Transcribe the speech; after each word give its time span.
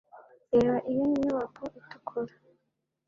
reba 0.53 0.75
iyo 0.91 1.03
nyubako 1.19 1.63
itukura 1.79 2.33